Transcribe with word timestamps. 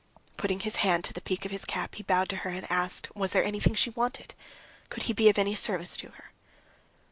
Putting 0.35 0.61
his 0.61 0.77
hand 0.77 1.03
to 1.03 1.13
the 1.13 1.21
peak 1.21 1.45
of 1.45 1.51
his 1.51 1.63
cap, 1.63 1.93
he 1.93 2.01
bowed 2.01 2.27
to 2.29 2.37
her 2.37 2.49
and 2.49 2.65
asked, 2.71 3.15
Was 3.15 3.33
there 3.33 3.43
anything 3.43 3.75
she 3.75 3.91
wanted? 3.91 4.33
Could 4.89 5.03
he 5.03 5.13
be 5.13 5.29
of 5.29 5.37
any 5.37 5.53
service 5.53 5.95
to 5.97 6.09
her? 6.09 6.31